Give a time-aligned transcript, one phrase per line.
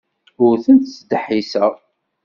[0.45, 1.73] Ur tent-ttdeḥḥiseɣ.